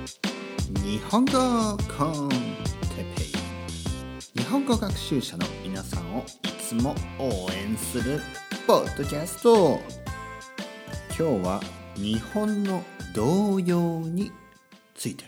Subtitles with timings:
[0.00, 1.32] 日本語
[1.94, 2.36] コンテ
[3.16, 4.40] ペイ。
[4.40, 8.18] 日本語学習者の皆さんをいつも応援する
[8.66, 9.78] ポッドキャスト。
[11.08, 11.60] 今日は
[11.96, 12.82] 日本の
[13.14, 14.32] 童謡に
[14.94, 15.26] ついて。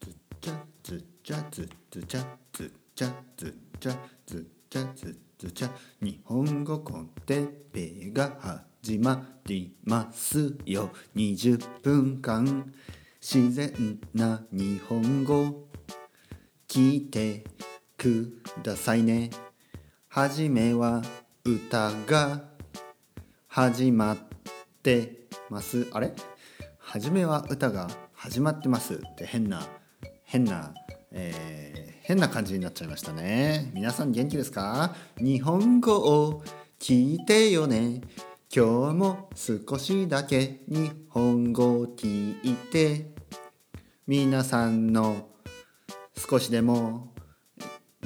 [0.00, 3.92] ずっちゃずっちゃずっちゃずっちゃずっちゃ
[4.26, 5.70] ずっちゃずっちゃ。
[6.00, 10.90] 日本語コンテペイが始まりますよ。
[11.14, 12.72] 20分間。
[13.20, 15.68] 自然な日本語。
[16.66, 17.44] 聞いて
[17.96, 19.30] くださいね。
[20.08, 21.00] はじめは
[21.44, 22.42] 歌が。
[23.46, 24.18] 始まっ
[24.82, 25.86] てます。
[25.92, 26.12] あれ？
[26.78, 27.88] はじめは歌が。
[28.14, 29.64] 始まってますって変な
[30.24, 30.74] 変な、
[31.12, 33.70] えー変な感じになっちゃいましたね。
[33.74, 34.96] 皆さん元気ですか？
[35.18, 36.42] 日本語を
[36.80, 38.00] 聞いてよね。
[38.54, 43.10] 今日も少しだけ日本語を聞いて。
[44.06, 45.28] 皆さんの
[46.18, 47.14] 少しでも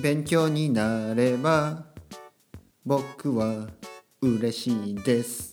[0.00, 1.86] 勉強になれば
[2.84, 3.66] 僕は
[4.20, 5.52] 嬉しいです。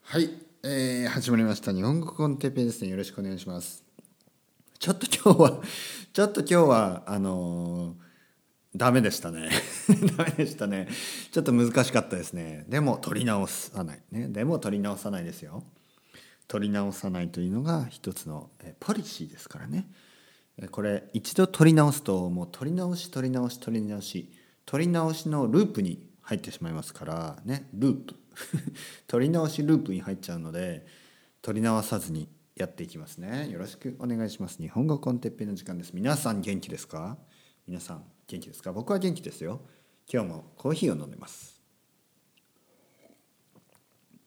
[0.00, 0.30] はい、
[0.62, 1.74] えー、始まりました。
[1.74, 2.88] 日本語コンテッペですね。
[2.88, 3.84] よろしくお願いします。
[4.78, 5.60] ちょっと今日は
[6.14, 8.07] ちょっと今日はあのー、
[8.76, 9.50] ダメでしたね。
[10.16, 10.88] ダメでしたね。
[11.32, 12.64] ちょっと難しかったですね。
[12.68, 14.02] でも取り直さない。
[14.10, 14.28] ね。
[14.28, 15.64] でも取り直さないですよ。
[16.46, 19.90] 取り直さないというのが一つのポリシーですからね。
[20.70, 24.32] これ一度取り直すともう取り直し取り直し取り直し
[24.66, 27.68] 取り直しのループに入ってしまいますからね。
[27.74, 28.14] ループ。
[29.06, 30.86] 取り直しループに入っちゃうので
[31.42, 33.48] 取り直さずにやっていきますね。
[33.50, 34.58] よろしくお願いします。
[34.58, 35.92] 日本語コンテッペイの時間です。
[35.94, 37.16] 皆さん元気ですか？
[37.66, 38.17] 皆さん。
[38.28, 38.72] 元気ですか？
[38.72, 39.62] 僕は元気ですよ。
[40.06, 41.60] 今日もコーヒーを飲んでます。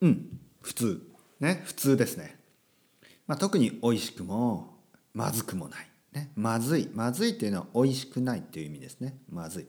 [0.00, 1.08] うん普通。
[1.38, 2.36] ね普通ですね、
[3.26, 4.76] まあ、特に美味しくも
[5.14, 5.88] まずくもない。
[6.12, 6.90] ね、まずい。
[6.92, 9.16] まずいっていうのは美味しくないっていう意味ですね。
[9.30, 9.66] まずい。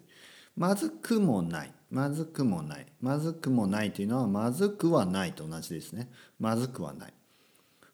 [0.57, 1.73] まずくもない。
[1.91, 2.87] まずくもない。
[3.01, 6.11] まずくもないというのはまずくはないと同じですね。
[6.39, 7.13] まずくはない。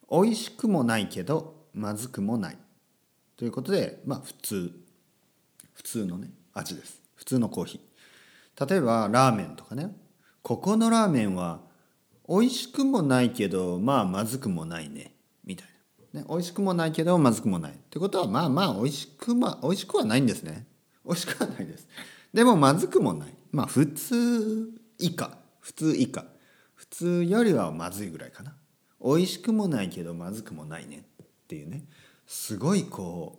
[0.09, 2.57] 美味しくもないけどまずくもない。
[3.35, 4.71] ということでまあ普通。
[5.79, 7.01] 普通のね味です。
[7.15, 8.69] 普通のコーヒー。
[8.69, 9.95] 例えばラーメンとかね。
[10.41, 11.61] ここのラーメンは
[12.27, 15.15] 美味しくもないけどまあまずくもないね。
[15.45, 15.67] みたい
[16.13, 16.19] な。
[16.19, 17.71] ね、美味しくもないけどまずくもない。
[17.71, 20.67] ってことはまあまあ美味しくま美味しくはないんですね。
[21.05, 21.87] 美味しくはないです。
[22.33, 23.33] でもまずくもない。
[23.53, 25.37] まあ普通以下。
[25.61, 26.25] 普通以下。
[26.75, 28.53] 普通よりはまずいぐらいかな。
[29.01, 31.05] 美味しくもないけどまずくもないね。
[31.23, 31.85] っていうね。
[32.27, 33.38] すごいこ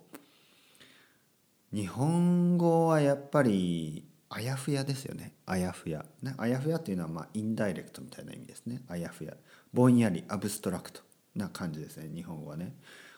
[1.73, 5.33] 日本語はやっぱりあやふやですよね。
[5.45, 8.81] あやふや、ね、あやふやっていうのはまあインダイレクトみたいな意味ですね。
[8.87, 9.33] あやふや。
[9.73, 11.01] ぼんやりアブストラクト
[11.35, 12.75] な感じですね日本語はね。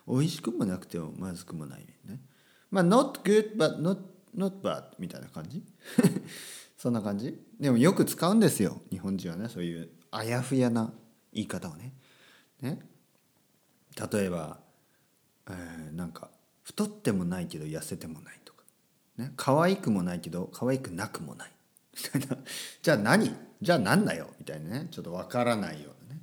[0.07, 2.19] 美味しくもなくてもまずくもないね。
[2.69, 3.99] まあ not good but not,
[4.35, 5.63] not bad みたいな感じ？
[6.77, 7.39] そんな感じ？
[7.59, 10.93] でもよく使うんですよ日本人はねそういうあやふやな
[11.31, 11.93] 言い方をね。
[12.61, 12.79] ね？
[14.11, 14.59] 例えば、
[15.49, 16.29] えー、なんか
[16.63, 18.63] 太ってもないけど痩せてもないとか。
[19.17, 21.51] ね可愛くもないけど可愛くなくもない。
[21.95, 22.43] みたいな
[22.81, 23.35] じゃあ何？
[23.61, 24.29] じゃあ何だよ？
[24.39, 24.87] みたいなね。
[24.89, 26.21] ちょっとわからないようなね。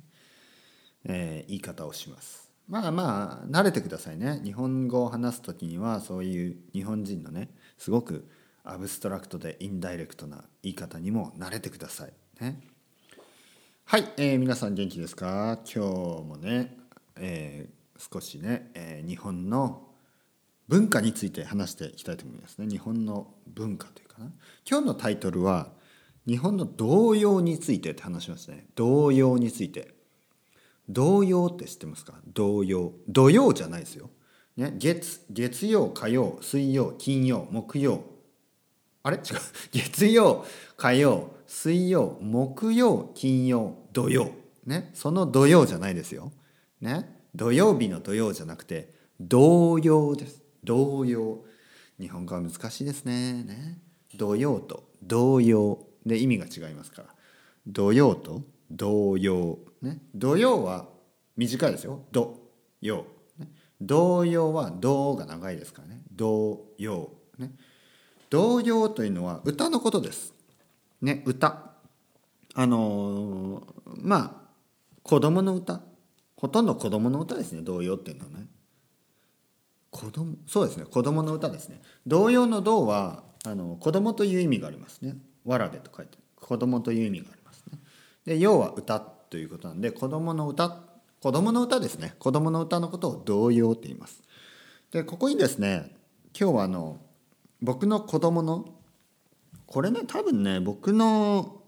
[1.05, 2.49] えー、言い方をします。
[2.67, 4.41] まあまあ慣れてくださいね。
[4.43, 8.29] 日本語を話す時にはそういう日本人のねすごく
[8.63, 12.13] アブストラクトでインダイレクトな言い方にも慣れてください。
[12.39, 12.61] ね。
[13.85, 15.59] はい、えー、皆さん元気ですか？
[15.65, 15.89] 今日
[16.23, 16.77] もね、
[17.17, 19.87] えー、少しね、えー、日本の
[20.71, 22.65] 文化について話していきたいと思いますね。
[22.65, 24.31] 日本の文化というかな。
[24.65, 25.67] 今日のタイトルは
[26.25, 28.67] 日本の童謡についてって話しますね。
[28.75, 29.93] 童謡について。
[30.87, 32.13] 童謡って知ってますか？
[32.25, 32.93] 童謡。
[33.09, 34.11] 土曜じゃないですよ、
[34.55, 38.05] ね、月月曜火曜水曜金曜木曜。
[39.03, 39.17] あれ？
[39.17, 39.23] 違う。
[39.73, 40.45] 月曜
[40.77, 44.31] 火曜水曜木曜金曜土曜。
[44.65, 44.91] ね。
[44.93, 46.31] その土曜じゃないですよ。
[46.79, 47.23] ね。
[47.35, 50.40] 土曜日の土曜じゃなくて童謡です。
[50.63, 51.43] 童謡
[51.99, 53.43] 日本語は難しいですね。
[53.43, 53.79] ね。
[54.15, 54.89] 土曜と。
[55.03, 57.07] 童謡で意味が違いますから。
[57.67, 58.41] 土曜と。
[58.71, 60.01] 童謡ね。
[60.15, 60.87] 土曜は
[61.37, 62.03] 短いですよ。
[62.11, 62.39] 土
[62.81, 63.05] 曜、
[63.37, 63.49] ね、
[63.79, 66.01] 童謡は童が長いですからね。
[66.11, 67.51] 童謡ね。
[68.29, 70.33] 童謡というのは歌のことです。
[71.01, 71.23] ね。
[71.25, 71.71] 歌。
[72.53, 73.63] あのー、
[73.97, 74.49] まあ
[75.03, 75.81] 子供の歌。
[76.35, 77.61] ほとんど子供の歌ですね。
[77.61, 78.47] 童謡っていうのはね。
[79.91, 80.85] 子供そうですね。
[80.85, 81.81] 子供の歌ですね。
[82.07, 85.17] 童謡の童はあの子供という意味がありますね。
[85.45, 87.79] わらべと書いて子供という意味がありますね。
[88.25, 90.81] で要は歌ということなんで子供の歌
[91.21, 92.15] 子供の歌ですね。
[92.19, 94.23] 子供の歌のことを童謡って言います。
[94.91, 95.95] でここにですね
[96.39, 97.01] 今日はあの
[97.61, 98.65] 僕の子供の
[99.67, 101.61] これね多分ね僕の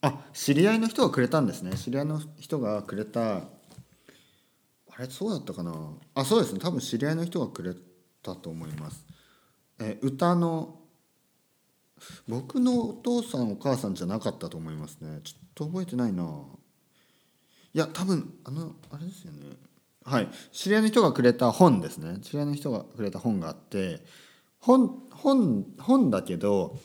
[0.00, 1.76] あ知り合いの人がくれたんですね。
[1.76, 3.42] 知り合いの人がくれた
[4.98, 5.74] あれそうだったかな？
[6.14, 6.58] あそうですね。
[6.58, 7.74] 多分知り合いの人がくれ
[8.22, 9.04] たと思います。
[9.78, 10.80] え歌の
[12.28, 15.20] 僕のお父さんお母さんじゃなかったと思いますね。
[15.22, 16.24] ちょっと覚えてないな。
[17.74, 19.56] いや多分あのあれですよね。
[20.04, 20.28] はい。
[20.52, 22.18] 知り合いの人がくれた本ですね。
[22.20, 24.02] 知り合いの人がくれた本があって
[24.60, 26.78] 本本本だけど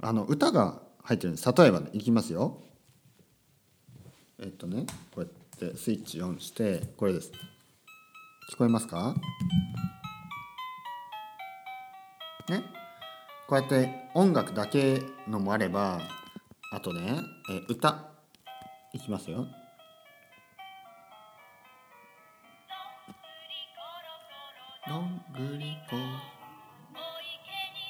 [0.00, 1.52] あの歌が入ってるんです。
[1.52, 2.62] 例えばねいきますよ。
[4.38, 7.32] えっとねこうやってスイッチオンしてこれです。
[8.48, 9.12] 聞こえますか？
[12.48, 12.62] ね？
[13.48, 16.00] こうやって音楽だけのもあれば
[16.72, 17.20] あとね、
[17.50, 18.04] え歌。
[18.92, 19.46] いきますよ。
[24.88, 25.96] どんぐりこ。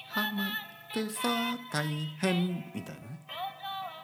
[0.08, 0.48] はまっ
[0.94, 1.28] てさ
[1.70, 1.86] 大
[2.22, 2.64] 変。
[2.74, 3.26] みたいなね。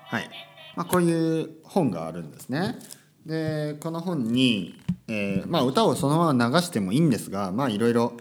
[0.05, 0.29] はい、
[0.77, 2.77] まあ、こういう本があるんですね。
[3.25, 4.79] でこの本に、
[5.09, 8.17] えーまあ、歌をそのまま流してもいいんですがまあいろいろ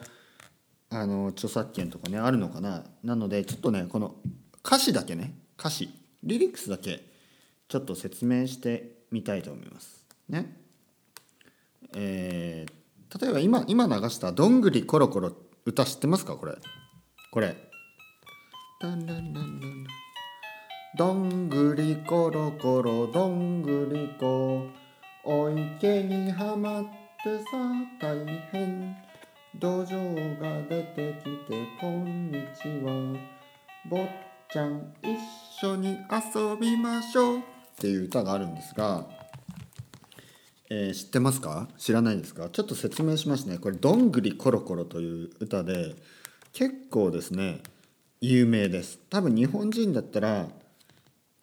[0.89, 2.83] あの著作権とかねあるのかな。
[3.03, 4.15] なのでちょっとねこの
[4.65, 5.89] 歌詞だけね歌詞
[6.23, 7.03] リリックスだけ
[7.67, 10.05] ちょっと説明してみたいと思います。
[10.27, 10.57] ね。
[11.95, 12.73] えー
[13.19, 15.33] 例えば今今流した「どんぐりころころ」
[15.67, 16.37] 歌知ってますか？
[16.37, 16.55] これ。
[17.29, 17.57] これ。
[20.97, 24.69] どんぐりころころどんぐりこ
[25.23, 26.83] お池にはまっ
[27.23, 27.45] てさ
[28.01, 28.95] 大変。
[29.59, 33.15] 土壌が出てきてこんにちは。
[33.87, 34.07] 坊
[34.51, 37.37] ちゃん一緒に遊びましょう。
[37.37, 37.41] っ
[37.77, 39.05] ていう歌があるんですが
[40.71, 41.67] えー、知ってますか？
[41.77, 42.49] 知らないですか？
[42.49, 43.59] ちょっと説明しますね。
[43.59, 45.95] これ「どんぐりころころ」という歌で
[46.51, 47.61] 結構ですね
[48.21, 48.97] 有名です。
[49.11, 50.47] 多分日本人だったら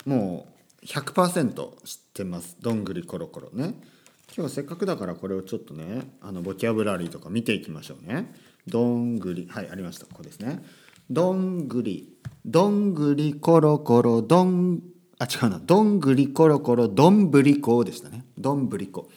[0.04, 1.52] もう100%
[1.84, 3.80] 知ってます「どんぐりころころね」
[4.28, 8.34] 今日はせっかくだからこれをちょっとねあのボキャブラリーとか見ていきましょうね。
[8.66, 10.06] どんぐりはいありました。
[10.06, 10.62] ここですね。
[11.10, 14.82] どんぐりどんぐりころころどん
[15.19, 15.58] あ違うな。
[15.58, 18.26] どんぐりころころどんぶりこでしたね。
[18.36, 19.08] どんぶりこ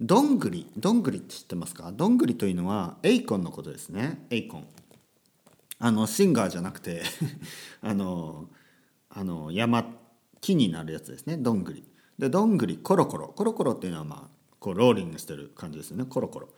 [0.00, 1.92] どんぐりどんぐりって知ってますか？
[1.92, 4.26] どんぐりというのはエイコンのことですね。
[4.30, 4.66] エイコン。
[5.78, 7.02] あのシンガーじゃなくて
[7.80, 8.48] あの
[9.08, 9.97] あの山
[10.40, 11.36] 木になるやつですね。
[11.36, 11.84] どんぐり。
[12.18, 13.28] でどんぐりコロコロ。
[13.28, 16.04] コロコロっていうのはまあこうローリングしてる感じですよね。
[16.04, 16.48] コロコロ。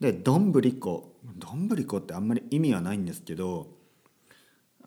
[0.00, 1.14] でどんぶりこ。
[1.36, 3.68] どんぶりこってあんまり意味はないんですけど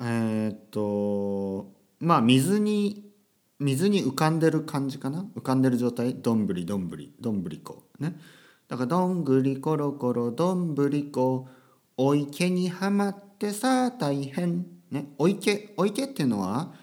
[0.01, 3.11] えー、っとまあ水に
[3.59, 5.25] 水に浮かんでる感じかな。
[5.35, 6.15] 浮かんでる状態。
[6.15, 7.13] どんぶりどんぶり。
[7.19, 7.83] どんぶりこ。
[7.99, 8.15] ね。
[8.67, 11.47] だからどんぐりころころどんぶりこ。
[11.95, 14.65] お池にはまってさあ大変。
[14.89, 15.13] ね。
[15.17, 16.73] お池お池っていうのは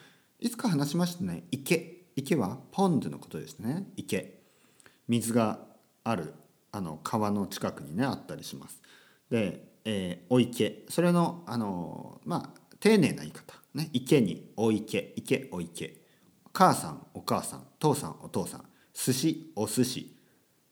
[0.41, 1.45] いつか話しましたね。
[1.51, 2.01] 池。
[2.17, 3.87] 池はポンドのことですね。
[3.97, 4.41] 池。
[5.07, 5.61] 水が
[6.03, 6.33] ある
[6.73, 8.81] あの川の近くにねあったりします。
[9.31, 10.87] で、えー、お池。
[10.89, 13.91] それのあのまあ丁寧な言い方ね。
[13.93, 15.13] 池にお池。
[15.15, 16.01] 池お池。
[16.55, 17.67] 母さんお母さん。
[17.79, 18.65] 父さんお父さん。
[18.95, 20.17] 寿司お寿司。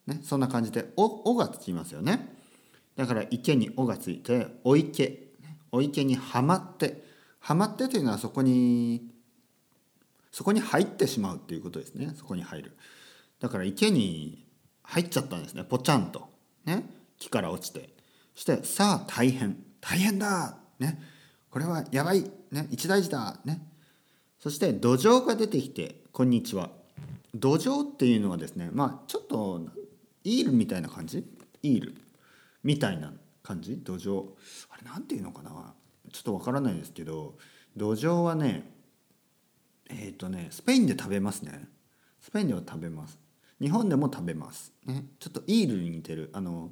[0.06, 2.38] ねそんな感じで「お」おがつきますよね。
[2.96, 5.28] だから池に「お」がついて「お池」
[5.72, 7.06] お池にはまって。
[7.40, 9.17] はまってというのはそこに
[10.32, 12.12] そこに入ってしまうっていうことですね。
[12.16, 12.76] そこに入る。
[13.40, 14.46] だから池に
[14.82, 15.64] 入っちゃったんですね。
[15.64, 16.28] ぽちゃんと。
[16.64, 16.88] ね。
[17.18, 17.90] 木から落ちて。
[18.34, 19.56] そしてさあ大変。
[19.80, 20.56] 大変だ。
[20.78, 21.00] ね。
[21.50, 22.30] これはやばい。
[22.50, 22.68] ね。
[22.70, 23.38] 一大事だ。
[23.44, 23.66] ね。
[24.38, 26.70] そして土壌が出てきてこんにちは。
[27.34, 29.66] 土壌っていうのはですねまあちょっと
[30.24, 31.24] イールみたいな感じ？
[31.62, 31.94] イール。
[32.62, 33.78] みたいな感じ？
[33.78, 34.24] 土壌。
[34.70, 35.74] あれなんていうのかな？
[36.12, 37.34] ちょっとわからないですけど
[37.76, 38.70] 土壌はね
[39.88, 41.68] えっ、ー、とねスペインで食べますね。
[42.20, 43.18] スペインでは食べます。
[43.60, 44.72] 日本でも食べます。
[44.86, 45.04] ね。
[45.18, 46.30] ちょっとイールに似てる。
[46.32, 46.70] あの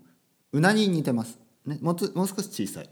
[0.52, 1.38] うなぎに似てます。
[1.64, 1.78] ね。
[1.80, 2.90] もうもう少し小さい。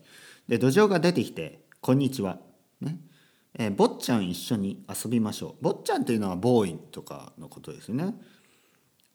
[0.49, 2.38] で土壌が出てきてこんにちは。
[2.81, 2.99] ね。
[3.57, 5.64] えー、坊ちゃん一緒に遊びましょう。
[5.64, 8.14] 坊ちゃんっていうのはボーイとかのことですね。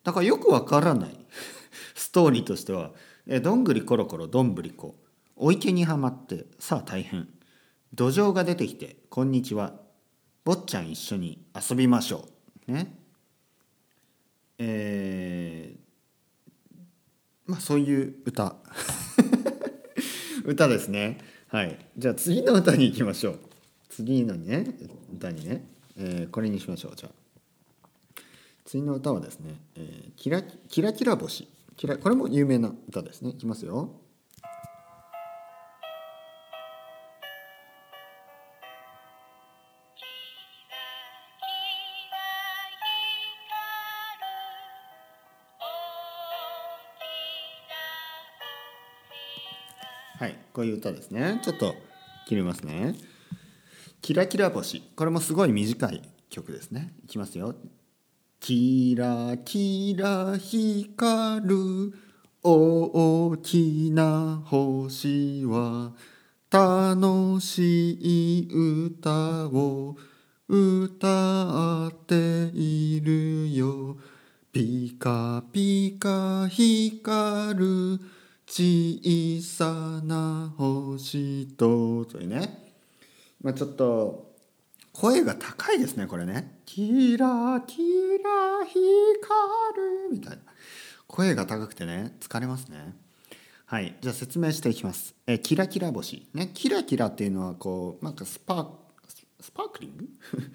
[0.02, 1.26] だからよくわからない。
[1.94, 2.92] ストーリーとしては、
[3.26, 4.94] えー、どんぐりころころどんぶりこ。
[5.36, 7.28] お池にはまってさあ大変。
[7.92, 9.89] 土壌が出てきてこんにちは。
[10.50, 12.26] 坊ちゃん一緒に遊びましょ
[12.68, 12.72] う。
[12.72, 12.92] ね。
[14.58, 18.56] えー、まあそういう歌。
[20.44, 21.18] 歌ですね。
[21.48, 21.78] はい。
[21.96, 23.38] じゃあ次の歌に行きましょう。
[23.90, 24.66] 次のね
[25.12, 25.64] 歌にね、
[25.96, 28.20] えー、これにしましょうじゃあ
[28.64, 31.48] 次の歌はですね、えー、キラキラキラ星
[32.02, 33.90] これも有名な歌ですねいきますよ
[50.20, 51.40] はいこういう歌ですね。
[51.42, 51.74] ちょっと
[52.28, 52.94] 切りますね。
[54.02, 54.82] キラキラ星。
[54.94, 56.92] これもすごい短い曲ですね。
[57.04, 57.54] いきますよ。
[58.38, 61.94] キラキラ光る。
[62.42, 65.92] 大きな星は
[66.50, 67.92] 楽し
[68.42, 69.96] い歌を
[70.48, 73.96] 歌っているよ。
[74.52, 78.19] ピカピカ光る。
[78.52, 82.72] 小さな星とというね、
[83.40, 84.32] まあ、ちょっと
[84.92, 86.60] 声が高いですねこれね。
[86.66, 87.78] キラキ
[88.24, 88.80] ラ光
[89.76, 90.38] るみたいな。
[91.06, 92.96] 声が高くてね疲れますね。
[93.66, 95.14] はいじゃあ説明していきます。
[95.28, 96.26] えキラキラ星。
[96.34, 98.68] ねキラキラっていうのはこうなんかスパー
[99.38, 100.08] スパークリング？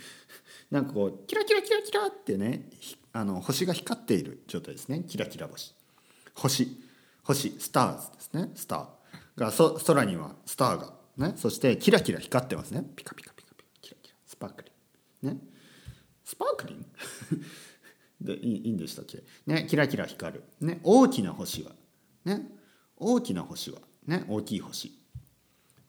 [0.70, 2.70] なんかこうキラキラキラキラってね
[3.14, 5.06] あの星が光っている状態ですね。
[5.08, 5.74] キラキラ星。
[6.34, 6.85] 星。
[7.26, 8.52] 星スターズですね。
[8.56, 11.34] スターがそ空にはスターがね。
[11.36, 12.86] そしてキラキラ光ってますね。
[12.96, 13.72] ピカピカピカピカ。
[13.82, 14.16] キラキラ。
[14.26, 14.72] スパークリ
[15.30, 15.34] ン。
[15.34, 15.40] ね。
[16.24, 16.86] スパークリン？
[18.22, 19.24] でいいんでしたっけ？
[19.46, 19.68] ね。
[19.70, 20.44] キラキラ光る。
[20.62, 20.80] ね。
[20.84, 21.72] 大きな星は。
[22.24, 22.48] ね。
[22.98, 23.80] 大きな星は。
[24.08, 24.26] ね。
[24.30, 24.98] 大きい星。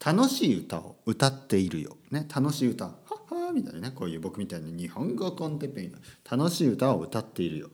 [0.05, 1.97] 楽しい歌を歌っているよ。
[2.11, 2.27] ね。
[2.35, 2.87] 楽しい歌。
[2.87, 2.95] は
[3.31, 3.91] はみたいなね。
[3.95, 7.71] こういう僕みたいに日本語コンテンペイン楽しい歌を歌っているよ、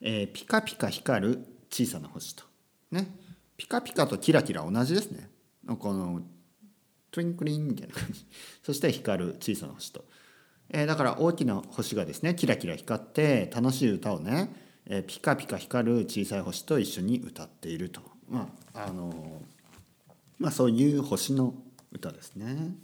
[0.00, 2.47] えー、ピカピカ光る小さな星と。
[2.90, 3.08] ね。
[3.56, 5.28] ピカピカとキラキラ同じですね。
[5.78, 6.22] この
[7.10, 8.24] トゥインクリンみたいな感じ。
[8.62, 10.04] そして光る小さな星と、
[10.70, 14.54] えー、だから大きな星がですねキラキラ光って楽しい歌をね、
[14.86, 18.00] えー、ピカピカ光る小さい星と一緒に歌っていると。
[18.28, 21.54] まああのー、まあそういう星の
[21.90, 22.74] 歌ですね、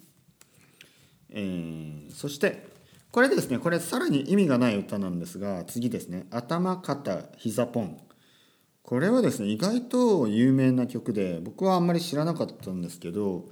[1.29, 2.67] えー、そして
[3.11, 8.01] これですねこれさらに意味がない歌なんですが次ですね「頭肩膝ポン」
[8.85, 13.47] これはですね意外と有名な曲で僕はあんまり知らなかったんですけど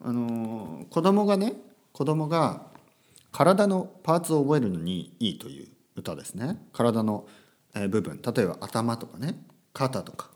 [0.00, 1.54] あの子供がね
[1.92, 2.66] 子供が
[3.30, 6.58] 体のパーツを覚えるのにいいという歌ですね。
[6.72, 7.26] 体の
[7.88, 8.20] 部分。
[8.22, 9.36] 例えば頭とかね
[9.72, 10.30] 肩とか。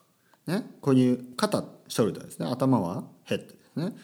[0.47, 0.65] ね。
[0.81, 2.47] こういう肩ショルダーですね。
[2.47, 3.97] 頭はヘッドですね、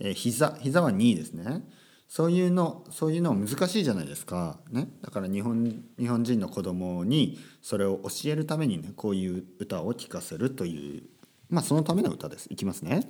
[0.00, 0.56] えー、膝。
[0.60, 1.62] 膝は2ですね。
[2.10, 11.02] そういうのそういうの難しいじゃないですか、ね、だから日本日本人の子供にそれを教えるためにねこういう歌を聴かせるという
[11.48, 12.48] まあそのための歌です。
[12.50, 13.08] いきますね。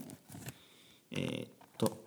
[1.13, 2.05] えー、っと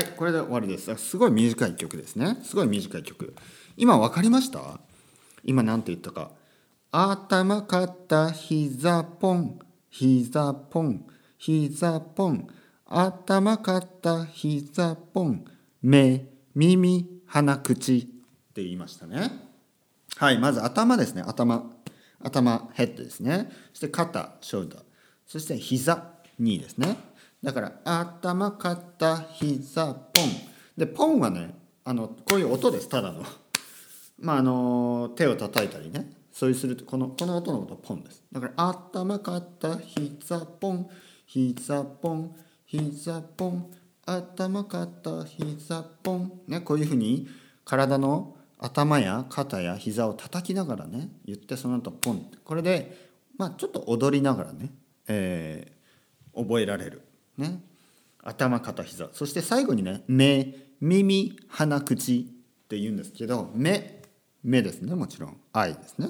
[0.00, 0.96] はいこれで終わりです。
[0.96, 2.38] すごい短い曲ですね。
[2.42, 3.34] すごい短い曲。
[3.76, 4.80] 今分かりました？
[5.44, 6.30] 今何て言ったか。
[6.90, 9.58] 頭肩膝ポン。
[9.90, 11.04] 膝ポン。
[11.36, 12.48] 膝ポン。
[12.86, 15.44] 頭肩膝ポン。
[15.82, 17.98] 目耳鼻口。
[17.98, 18.02] っ
[18.54, 19.30] て言いましたね。
[20.16, 21.22] はいまず頭ですね。
[21.26, 21.70] 頭。
[22.24, 23.50] 頭ヘッドですね。
[23.74, 24.82] そして肩ショルダー。
[25.26, 26.96] そして膝2ですね。
[27.42, 30.24] だから頭肩膝ポン。
[30.76, 31.54] でポンはね
[31.84, 33.24] あのこういう音ですただの。
[34.20, 36.12] まああの手を叩いたりね。
[36.32, 38.22] そういうするとこのこの音のことポンです。
[38.30, 40.88] だから頭肩膝ポン。
[41.26, 42.36] 膝ポン。
[42.66, 43.70] 膝ポン。
[44.04, 46.40] 頭肩膝ポン。
[46.46, 47.26] ねこういうふうに
[47.64, 52.30] 体の頭や肩や膝を叩きながらね言ってその後ポン。
[52.44, 54.72] これでまあちょっと踊りながらね、
[55.08, 57.09] えー、覚えられる。
[57.40, 57.62] ね、
[58.22, 59.08] 頭肩膝。
[59.12, 60.70] そして最後にね目。
[60.80, 62.20] 耳鼻口
[62.64, 64.02] って言うんですけど目。
[64.42, 64.94] 目ですね。
[64.94, 65.36] もちろん。
[65.52, 66.08] eye ですね。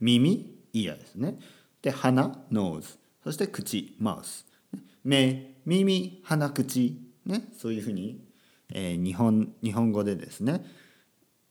[0.00, 1.38] 耳イヤですね。
[1.82, 4.46] で鼻 nose そして口 mouth
[5.04, 7.00] 目耳鼻口。
[7.24, 7.48] ね。
[7.56, 8.22] そういうふうに、
[8.72, 10.64] えー、日本日本語でですね、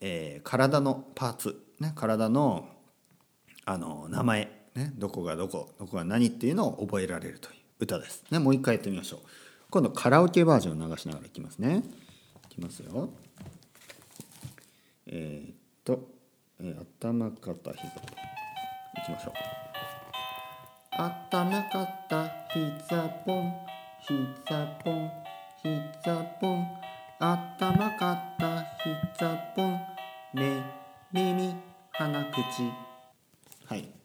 [0.00, 2.68] えー、体のパーツ、ね、体の
[3.64, 7.59] あの名前、ね、どこがどこどこが何っていうのを覚えられるという。
[7.80, 8.24] 歌です。
[8.30, 9.20] ね、もう一回やってみましょう。
[9.70, 11.82] 今度カラオケバージョンを流しながらいきますね。
[12.50, 13.10] いきますよ。
[15.06, 16.06] えー、っと、
[16.60, 17.90] えー、頭肩膝い
[19.06, 19.32] きましょう。
[20.92, 23.54] 頭肩膝ポン
[24.02, 25.10] 膝ポン
[25.62, 26.66] 膝ポン
[27.18, 28.66] 頭肩
[29.16, 29.80] 膝ポン
[30.34, 30.62] 目
[31.12, 31.54] 耳
[31.92, 32.40] 鼻口
[33.66, 33.99] はい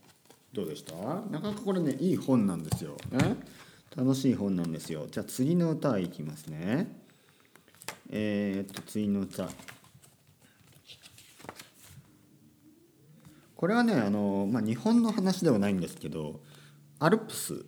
[0.55, 0.95] どうでした？
[0.95, 3.35] なかなかこれねいい本なんですよ、ね、
[3.95, 5.05] 楽しい本なんですよ。
[5.11, 6.87] じゃあ次の歌いきますね。
[8.09, 9.49] えー、っと次の歌。
[13.57, 16.41] これはねあの、まあ、日本の話ではないんですけど
[16.99, 17.65] アルプス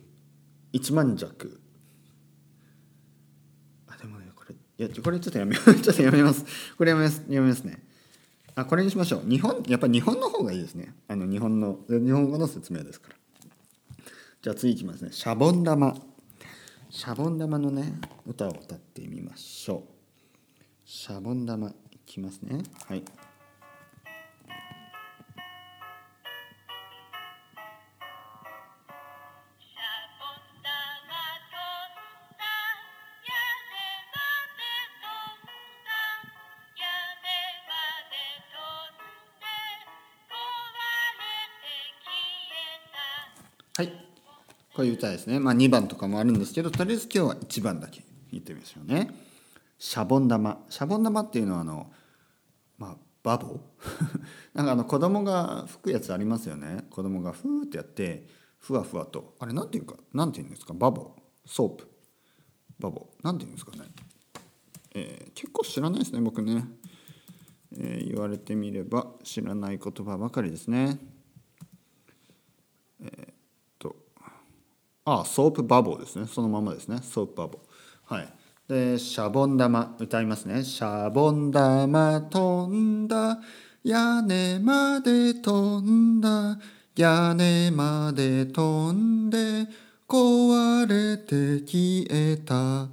[0.72, 1.60] 一万弱
[3.88, 6.44] あでもねこれいやこれちょっとやめ ちょっとやめます。
[6.76, 7.87] これやめますやめますね
[8.58, 9.30] あこれにしましょう。
[9.30, 10.92] 日本やっぱり日本の方がいいですね。
[11.06, 13.14] あの日本の日本語の説明ですから。
[14.42, 15.12] じゃあ次いきますね。
[15.12, 15.94] シャボン玉。
[16.90, 19.82] シャボン玉のね歌を歌ってみましょう。
[20.84, 21.74] シャボン玉い
[22.04, 22.64] きますね。
[22.88, 23.04] はい。
[44.78, 45.40] こういう歌ですね。
[45.40, 49.10] まあ2番とかもあるんですけどとりあえず今日は1番だけ言ってみましょうね。
[49.76, 50.64] シャボン玉。
[50.70, 51.90] シャボン玉っていうのはあの
[52.78, 53.58] まあ bubble？
[54.54, 56.86] なんかあの子供が吹くやつありますよね。
[56.90, 59.34] 子供がフーってやってふわふわと。
[59.40, 60.74] あれなんていうかなんていうんですか？
[60.74, 63.08] bubble？soap。bubble？
[63.24, 63.78] なんていうんですかね、
[64.94, 66.64] えー、結構知らないですね僕ね、
[67.76, 71.00] えー、言われてみれば知らない言葉ばかりですね。
[75.10, 76.26] あソープバボーですね。
[76.26, 76.98] そのままですね。
[77.02, 78.14] ソープバボー。
[78.14, 78.28] はい。
[78.68, 79.96] でシャボン玉。
[79.98, 80.64] 歌いますね。
[80.64, 83.38] シャボン玉飛んだ。
[83.84, 86.58] 屋根まで飛んだ。
[86.96, 89.66] 屋根まで飛んで。
[90.08, 92.88] 壊れて消えた。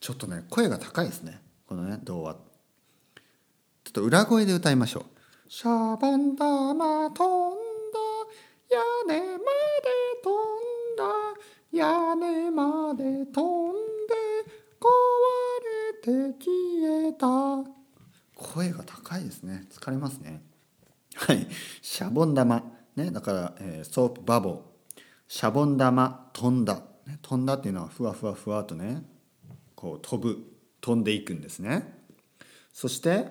[0.00, 1.40] ちょっとね声が高いですね。
[1.66, 2.34] このね童話。
[2.34, 2.40] ちょ
[3.90, 5.04] っと裏声で歌いましょう。
[5.48, 7.98] シャボン玉飛んだ。
[8.68, 9.46] 屋根まで飛んだ
[11.72, 14.14] 屋根まで飛んで
[14.80, 14.88] 壊
[15.64, 17.70] れて消えた。
[18.34, 19.66] 声が高いですね。
[19.70, 20.42] 疲れますね。
[21.14, 21.46] はい。
[21.80, 22.62] シャボン玉。
[22.96, 25.00] ねだから、えー、ソープバボー。
[25.28, 29.04] シャボン玉飛んだ、ね、飛んだっていうのはふわふわふわとね
[29.76, 30.44] こう飛ぶ。
[30.80, 31.92] 飛んでいくんですね。
[32.72, 33.26] そして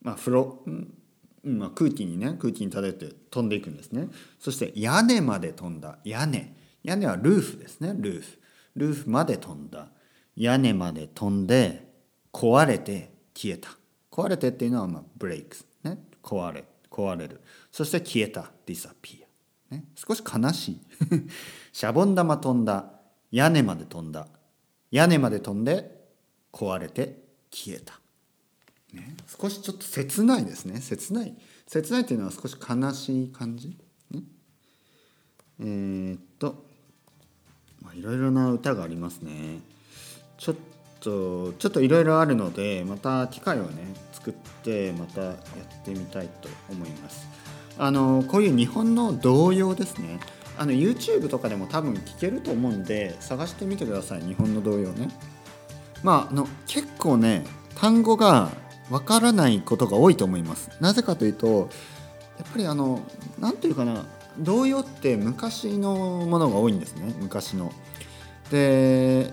[0.00, 0.94] まあ風呂、うん。
[1.42, 4.08] まあ、空気にね空気に漂って飛んでいくんですね。
[4.38, 5.98] そして屋根まで飛んだ。
[6.04, 6.56] 屋根。
[6.86, 8.38] 屋根はルーフですねルーフ。
[8.76, 9.88] ルーフまで飛んだ。
[10.36, 11.92] 屋根まで飛んで
[12.32, 13.70] 壊れて消えた。
[14.08, 15.98] 壊れてっていうのはまあブレイクスね。
[16.22, 17.40] 壊れ壊れる。
[17.72, 18.52] そして消えた。
[18.66, 19.24] ディサピ
[19.70, 20.80] ア、ね、少し悲しい。
[21.72, 22.92] シャボン玉飛んだ。
[23.32, 24.28] 屋根まで飛んだ。
[24.92, 26.08] 屋根まで飛んで
[26.52, 27.20] 壊れて
[27.50, 28.00] 消えた、
[28.92, 30.80] ね、少しちょっと切ないですね。
[30.80, 31.36] 切ない。
[31.66, 33.76] 切ないっていうのは少し悲しい感じ、
[34.12, 34.22] ね、
[35.58, 36.75] えー、っと
[37.94, 39.60] いろいろな歌がありますね。
[40.38, 40.54] ちょっ
[41.00, 45.36] とちょっといろいろあるのでまた機会をね作ってまたやっ
[45.84, 47.28] てみたいと思います。
[47.78, 50.18] あのこういう日本の童謡ですね。
[50.58, 55.08] あの YouTube とかでも多分聞けると思うんで探してみてください日本の童謡ね。
[56.02, 57.44] まああの結構ね
[57.76, 58.50] 単語が
[58.90, 60.70] わからないことが多いと思います。
[60.80, 61.68] なぜかというと
[62.38, 63.00] やっぱりあの
[63.38, 64.04] 何て言うかな
[64.38, 65.94] 童謡って昔の
[66.26, 67.72] ものが多いんですね昔の。
[68.50, 69.32] で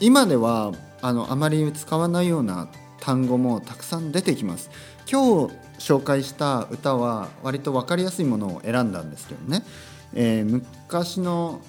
[0.00, 2.68] 今ではあのあまり使わないような
[3.00, 4.70] 単語もたくさん出てきます。
[5.10, 9.62] 今日紹介した歌は割と分かりやすいものを選んだんですけどね、
[10.14, 11.60] えー、昔の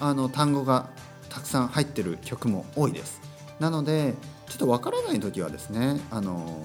[0.00, 0.88] あの単語が
[1.28, 3.20] たくさん入ってる曲も多いです。
[3.58, 4.14] なので
[4.48, 6.62] ちょっと分からない時はですねあの、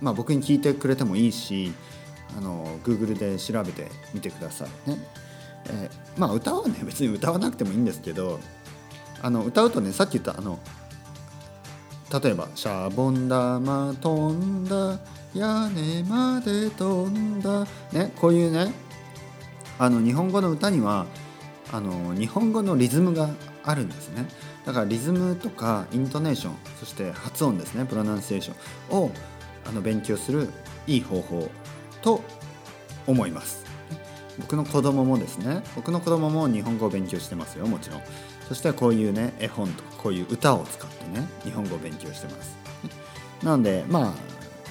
[0.00, 1.72] まあ、僕に聞いてくれてもいいし
[2.36, 4.90] あの Google で調べてみてください。
[4.90, 4.98] ね。
[5.68, 8.38] えー、まあ歌はね 別に歌わなくてもいいんですけど
[9.22, 10.58] あの歌うとねさっき言ったあの
[12.22, 14.98] 例えば「シャボン玉飛んだ
[15.34, 18.72] 屋根まで飛んだ」ねこういうね
[19.78, 21.06] あの日本語の歌には
[21.72, 23.30] あの日本語のリズムが
[23.64, 24.28] あるんですね。
[24.64, 29.12] だからリズムとかイントネーションそして発音ですねプロナンシエーションを
[29.64, 30.50] あの勉強する
[30.88, 31.48] いい方法
[32.02, 32.22] と
[33.06, 33.64] 思います。
[34.38, 38.02] 僕の子供もですね僕の子供も日本語を勉強してますよもちろん。
[38.48, 42.56] そしてこういうね絵本とかこういう歌を使ってね日本語を勉強してます。
[43.42, 44.14] なのでま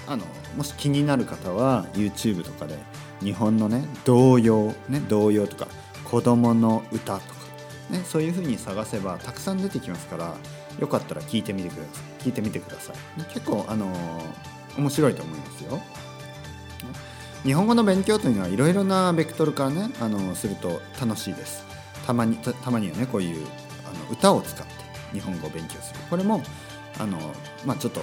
[0.08, 0.24] ああの
[0.56, 2.78] もし気になる方は YouTube とかで
[3.22, 5.68] 日本のね童謡ね童謡とか
[6.04, 7.26] 子供の歌とか
[7.90, 10.36] ねそういう風に探せばたくさん出てきますから
[10.80, 12.24] よかったら聞いてみてください。
[12.24, 12.96] 聞いてみてください。
[13.34, 13.92] 結構あの
[14.78, 15.82] 面白いと思いますよ。
[17.46, 21.64] 日本語の勉強というのはいろいろなベクトルからねあのすると楽しいです。
[22.08, 23.46] たまにたまにはねこういう
[23.88, 24.74] あの歌を使って
[25.14, 26.00] 日本語を勉強する。
[26.10, 26.42] これも
[26.98, 27.20] あの、
[27.64, 28.02] まあ、ちょっと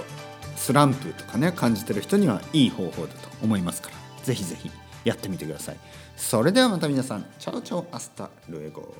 [0.55, 3.97] スランプとかね感じてる人にはいい方法だと思いますから。
[4.23, 4.71] 是非是非
[5.03, 5.77] やってみてください。
[6.15, 7.25] それではまた皆さん。
[7.37, 8.95] Chao chao hasta luego。